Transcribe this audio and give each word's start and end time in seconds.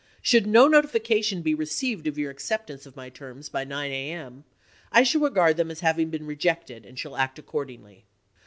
Should 0.23 0.47
no 0.47 0.67
notification 0.67 1.43
be 1.43 1.53
received 1.53 2.07
of 2.07 2.17
your 2.17 2.31
acceptance 2.31 2.87
of 2.87 2.95
my 2.95 3.11
terms 3.11 3.49
by 3.49 3.63
9 3.65 3.91
a. 3.91 4.09
m., 4.13 4.45
I 4.91 5.03
shall 5.03 5.21
regard 5.21 5.57
them 5.57 5.69
as 5.69 5.81
having 5.81 6.09
been 6.09 6.25
rejected, 6.25 6.87
and 6.87 6.97
shall 6.97 7.15
act 7.15 7.37
accord 7.37 7.69
ingly. 7.69 8.01